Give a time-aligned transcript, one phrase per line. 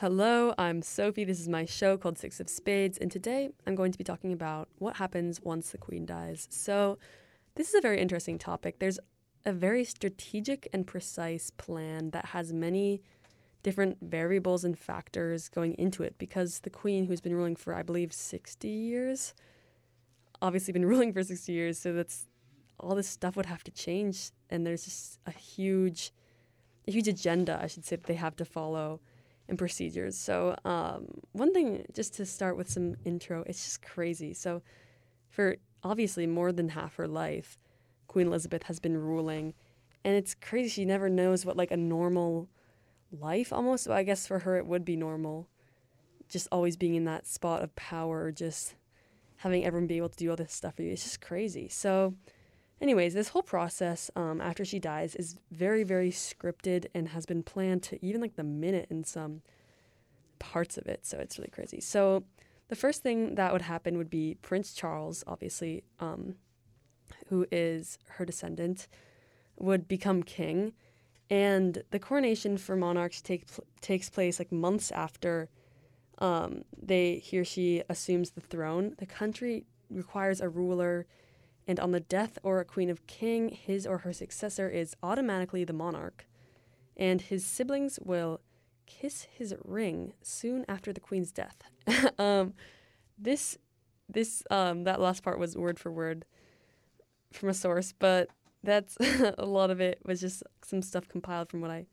[0.00, 1.24] Hello, I'm Sophie.
[1.24, 4.32] This is my show called Six of Spades, and today I'm going to be talking
[4.32, 6.46] about what happens once the queen dies.
[6.52, 6.98] So,
[7.56, 8.78] this is a very interesting topic.
[8.78, 9.00] There's
[9.44, 13.02] a very strategic and precise plan that has many
[13.64, 17.82] different variables and factors going into it because the queen, who's been ruling for, I
[17.82, 19.34] believe, 60 years,
[20.40, 22.28] obviously been ruling for 60 years, so that's
[22.78, 26.12] all this stuff would have to change, and there's just a huge,
[26.86, 29.00] a huge agenda, I should say, that they have to follow
[29.48, 30.16] and procedures.
[30.16, 34.34] So, um, one thing, just to start with some intro, it's just crazy.
[34.34, 34.62] So,
[35.30, 37.58] for obviously more than half her life,
[38.06, 39.54] Queen Elizabeth has been ruling,
[40.04, 40.68] and it's crazy.
[40.68, 42.48] She never knows what like a normal
[43.12, 43.84] life almost.
[43.84, 45.48] So I guess for her, it would be normal,
[46.28, 48.74] just always being in that spot of power, just
[49.36, 50.92] having everyone be able to do all this stuff for you.
[50.92, 51.68] It's just crazy.
[51.68, 52.14] So,
[52.80, 57.42] anyways, this whole process um, after she dies is very, very scripted and has been
[57.42, 59.42] planned to even like the minute in some
[60.38, 61.04] parts of it.
[61.04, 61.80] So it's really crazy.
[61.80, 62.24] So
[62.68, 66.34] the first thing that would happen would be Prince Charles, obviously, um,
[67.28, 68.88] who is her descendant,
[69.56, 70.72] would become king.
[71.30, 73.46] And the coronation for monarchs take,
[73.80, 75.48] takes place like months after
[76.18, 78.94] um, they he or she assumes the throne.
[78.98, 81.06] The country requires a ruler
[81.68, 85.64] and on the death or a queen of king, his or her successor is automatically
[85.64, 86.26] the monarch,
[86.96, 88.40] and his siblings will
[88.86, 91.58] kiss his ring soon after the queen's death.
[92.18, 92.54] um,
[93.18, 93.58] this,
[94.08, 96.24] this, um, that last part was word for word
[97.32, 98.30] from a source, but
[98.64, 98.96] that's
[99.38, 101.86] a lot of it was just some stuff compiled from what I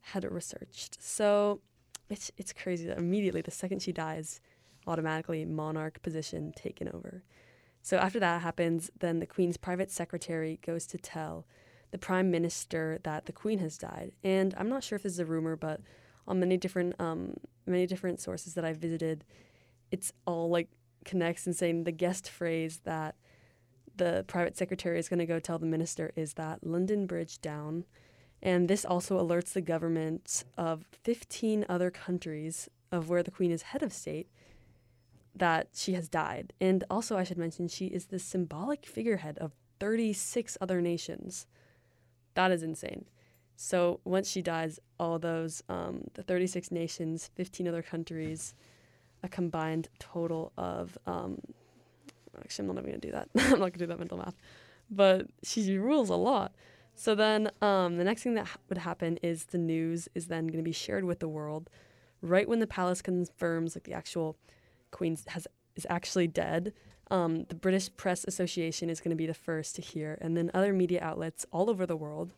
[0.00, 1.02] had researched.
[1.02, 1.60] So
[2.08, 4.40] it's it's crazy that immediately the second she dies,
[4.86, 7.24] automatically monarch position taken over.
[7.88, 11.46] So after that happens, then the Queen's private secretary goes to tell
[11.90, 14.12] the Prime Minister that the Queen has died.
[14.22, 15.80] And I'm not sure if this is a rumor, but
[16.26, 19.24] on many different um, many different sources that I've visited,
[19.90, 20.68] it's all like
[21.06, 23.14] connects and saying the guest phrase that
[23.96, 27.86] the private secretary is going to go tell the minister is that London Bridge down.
[28.42, 33.62] And this also alerts the government of 15 other countries of where the Queen is
[33.62, 34.28] head of state
[35.34, 36.52] that she has died.
[36.60, 41.46] And also, I should mention, she is the symbolic figurehead of 36 other nations.
[42.34, 43.04] That is insane.
[43.56, 48.54] So once she dies, all those, um, the 36 nations, 15 other countries,
[49.22, 51.40] a combined total of, um,
[52.40, 53.28] actually, I'm not even going to do that.
[53.36, 54.36] I'm not going to do that mental math.
[54.90, 56.52] But she rules a lot.
[56.94, 60.46] So then um, the next thing that ha- would happen is the news is then
[60.46, 61.70] going to be shared with the world
[62.22, 64.36] right when the palace confirms like the actual
[64.90, 66.72] Queen has is actually dead.
[67.10, 70.50] Um, the British Press Association is going to be the first to hear, and then
[70.52, 72.32] other media outlets all over the world.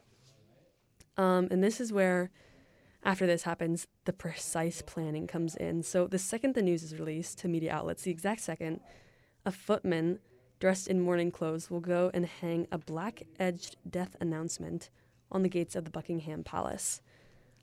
[1.16, 2.31] Um, and this is where,
[3.03, 5.83] after this happens, the precise planning comes in.
[5.83, 8.81] So the second the news is released to media outlets, the exact second,
[9.44, 10.21] a footman
[10.61, 14.91] dressed in mourning clothes will go and hang a black edged death announcement
[15.32, 17.00] on the gates of the Buckingham Palace.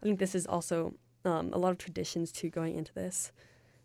[0.02, 3.32] I think this is also um, a lot of traditions too going into this.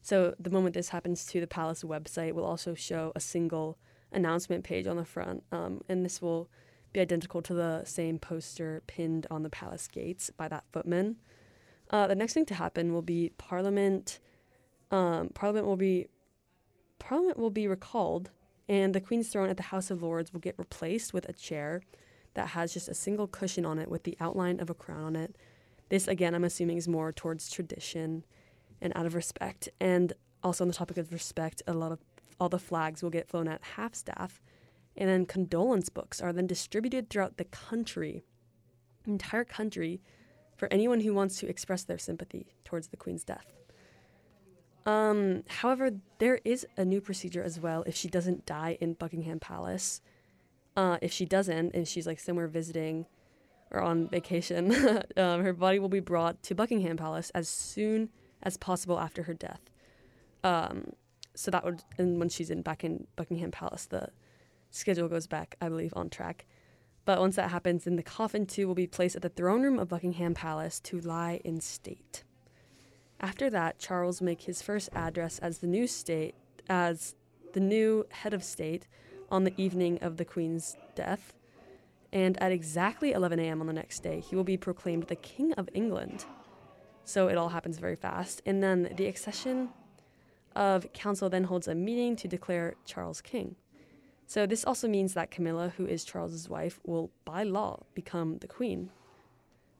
[0.02, 3.78] So the moment this happens to the palace website will also show a single
[4.10, 6.50] announcement page on the front, um, and this will
[6.92, 11.16] be identical to the same poster pinned on the palace gates by that footman.
[11.88, 14.18] Uh, the next thing to happen will be Parliament.
[14.90, 16.08] Um, Parliament will be
[16.98, 18.30] Parliament will be recalled,
[18.68, 21.82] and the Queen's throne at the House of Lords will get replaced with a chair
[22.34, 25.16] that has just a single cushion on it with the outline of a crown on
[25.16, 25.36] it.
[25.90, 28.24] This, again, I'm assuming is more towards tradition
[28.82, 29.68] and out of respect.
[29.80, 30.12] And
[30.42, 32.00] also on the topic of respect, a lot of
[32.38, 34.42] all the flags will get flown at half staff,
[34.96, 38.24] and then condolence books are then distributed throughout the country,
[39.06, 40.02] entire country,
[40.56, 43.46] for anyone who wants to express their sympathy towards the Queen's death.
[44.84, 49.38] Um, however, there is a new procedure as well if she doesn't die in Buckingham
[49.38, 50.00] Palace.
[50.76, 53.06] Uh, if she doesn't, and she's like somewhere visiting
[53.70, 54.72] or on vacation,
[55.16, 58.10] um, her body will be brought to Buckingham Palace as soon
[58.42, 59.60] as possible after her death.
[60.44, 60.92] Um,
[61.34, 64.08] so that would, and when she's in back in Buckingham Palace, the
[64.70, 66.46] schedule goes back, I believe, on track.
[67.04, 69.78] But once that happens, then the coffin too will be placed at the throne room
[69.78, 72.22] of Buckingham Palace to lie in state.
[73.20, 76.34] After that, Charles will make his first address as the new state,
[76.68, 77.14] as
[77.52, 78.86] the new head of state,
[79.30, 81.32] on the evening of the Queen's death.
[82.12, 83.60] And at exactly 11 a.m.
[83.60, 86.26] on the next day, he will be proclaimed the King of England.
[87.04, 88.42] So it all happens very fast.
[88.46, 89.70] And then the accession
[90.54, 93.56] of council then holds a meeting to declare Charles king.
[94.26, 98.46] So this also means that Camilla, who is Charles's wife, will by law become the
[98.46, 98.90] queen.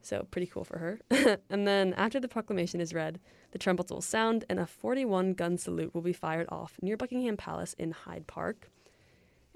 [0.05, 1.01] So, pretty cool for her.
[1.49, 3.21] and then, after the proclamation is read,
[3.53, 7.37] the trumpets will sound and a 41 gun salute will be fired off near Buckingham
[7.37, 8.69] Palace in Hyde Park.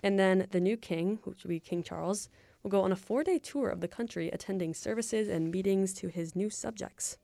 [0.05, 2.29] And then, the new king, which will be King Charles,
[2.63, 6.09] will go on a four day tour of the country, attending services and meetings to
[6.09, 7.19] his new subjects.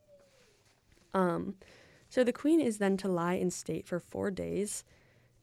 [1.14, 1.54] Um,
[2.08, 4.84] so, the queen is then to lie in state for four days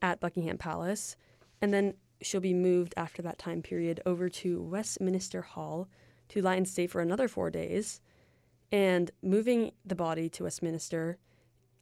[0.02, 1.16] at Buckingham Palace,
[1.60, 5.88] and then she'll be moved after that time period over to Westminster Hall
[6.28, 8.00] to lie in state for another four days,
[8.70, 11.18] and moving the body to Westminster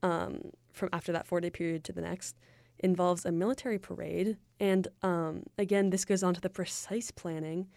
[0.03, 2.37] um, from after that four day period to the next
[2.79, 4.37] involves a military parade.
[4.61, 7.69] And um, again, this goes on to the precise planning,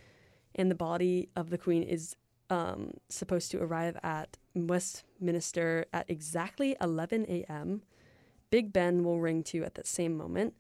[0.56, 2.16] and the body of the Queen is
[2.52, 7.82] um, supposed to arrive at Westminster at exactly 11 a.m.
[8.50, 10.54] Big Ben will ring too at that same moment.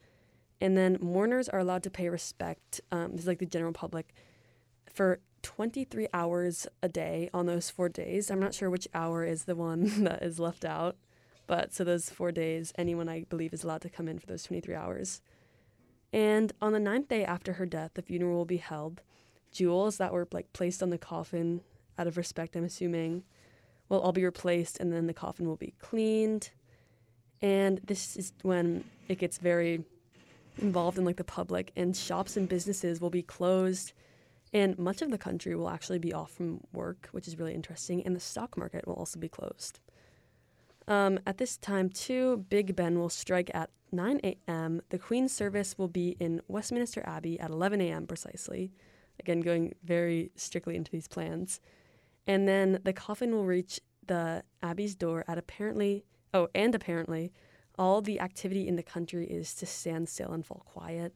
[0.62, 4.14] And then mourners are allowed to pay respect, um, this is like the general public,
[4.92, 8.32] for 23 hours a day on those four days.
[8.32, 10.96] I'm not sure which hour is the one that is left out,
[11.46, 14.44] but so those four days, anyone I believe is allowed to come in for those
[14.44, 15.22] 23 hours.
[16.14, 19.02] And on the ninth day after her death, the funeral will be held.
[19.52, 21.62] Jewels that were like placed on the coffin,
[22.01, 23.24] out of respect, I'm assuming,
[23.89, 26.50] will all be replaced, and then the coffin will be cleaned.
[27.42, 29.83] And this is when it gets very
[30.57, 33.94] involved in like the public, and shops and businesses will be closed
[34.53, 38.06] and much of the country will actually be off from work, which is really interesting,
[38.06, 39.80] and the stock market will also be closed.
[40.88, 44.81] Um, at this time, too, Big Ben will strike at 9 a.m.
[44.89, 48.07] The Queen's service will be in Westminster Abbey at 11 a.m.
[48.07, 48.71] precisely.
[49.19, 51.62] Again, going very strictly into these plans.
[52.27, 57.31] And then the coffin will reach the Abbey's door at apparently, oh, and apparently,
[57.77, 61.15] all the activity in the country is to stand still and fall quiet.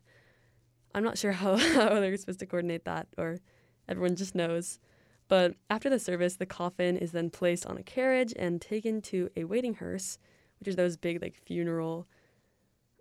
[0.93, 3.39] I'm not sure how, how they're supposed to coordinate that, or
[3.87, 4.79] everyone just knows.
[5.27, 9.29] But after the service, the coffin is then placed on a carriage and taken to
[9.35, 10.19] a waiting hearse,
[10.59, 12.07] which is those big like funeral,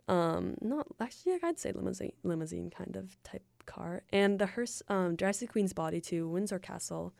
[0.08, 4.02] um, not actually I'd say limousine limousine kind of type car.
[4.12, 7.14] And the hearse um, drives the queen's body to Windsor Castle,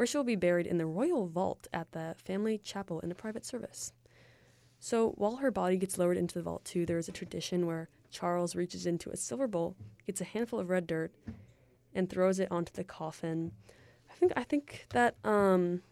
[0.00, 3.14] where she will be buried in the royal vault at the family chapel in a
[3.14, 3.92] private service.
[4.78, 7.90] So while her body gets lowered into the vault too, there is a tradition where
[8.10, 9.76] Charles reaches into a silver bowl,
[10.06, 11.12] gets a handful of red dirt,
[11.94, 13.52] and throws it onto the coffin.
[14.10, 15.82] I think I think that um,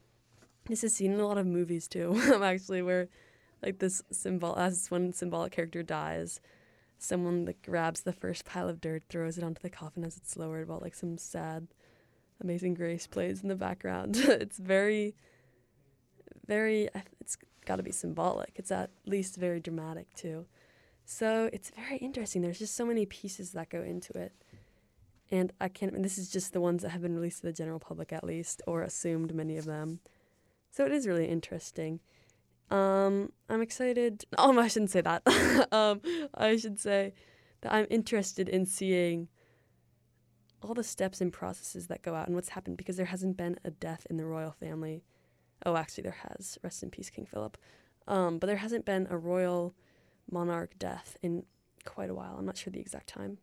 [0.64, 2.18] this is seen in a lot of movies too.
[2.42, 3.08] actually, where
[3.62, 6.40] like this symbol as one symbolic character dies,
[6.96, 10.34] someone like grabs the first pile of dirt, throws it onto the coffin as it's
[10.34, 11.68] lowered, while like some sad,
[12.40, 14.16] Amazing Grace plays in the background.
[14.16, 15.14] it's very,
[16.46, 16.88] very.
[17.20, 17.36] It's
[17.66, 18.52] got to be symbolic.
[18.56, 20.46] It's at least very dramatic too.
[21.04, 22.42] So it's very interesting.
[22.42, 24.32] There's just so many pieces that go into it.
[25.30, 27.52] And I can't, and this is just the ones that have been released to the
[27.52, 30.00] general public at least, or assumed many of them.
[30.70, 32.00] So it is really interesting.
[32.70, 34.24] Um, I'm excited.
[34.38, 35.22] Oh, I shouldn't say that.
[35.72, 36.00] um,
[36.34, 37.14] I should say
[37.62, 39.28] that I'm interested in seeing
[40.62, 43.58] all the steps and processes that go out and what's happened because there hasn't been
[43.64, 45.04] a death in the royal family.
[45.64, 46.58] Oh, actually, there has.
[46.62, 47.56] Rest in peace, King Philip.
[48.06, 49.74] Um, but there hasn't been a royal
[50.30, 51.44] monarch death in
[51.84, 52.36] quite a while.
[52.38, 53.38] I'm not sure the exact time.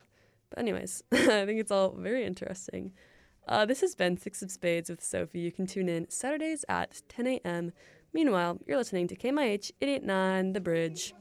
[0.49, 2.93] But, anyways, I think it's all very interesting.
[3.47, 5.39] Uh, this has been Six of Spades with Sophie.
[5.39, 7.73] You can tune in Saturdays at 10 a.m.
[8.13, 11.13] Meanwhile, you're listening to KMIH 889 The Bridge.